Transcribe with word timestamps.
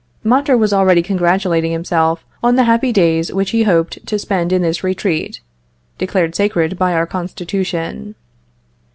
Mondor 0.25 0.57
was 0.57 0.73
already 0.73 1.03
congratulating 1.03 1.71
himself 1.71 2.25
on 2.41 2.55
the 2.55 2.63
happy 2.63 2.91
days 2.91 3.31
which 3.31 3.51
he 3.51 3.61
hoped 3.61 4.03
to 4.07 4.17
spend 4.17 4.51
in 4.51 4.63
this 4.63 4.83
retreat, 4.83 5.41
declared 5.99 6.33
sacred 6.33 6.75
by 6.75 6.93
our 6.95 7.05
Constitution. 7.05 8.15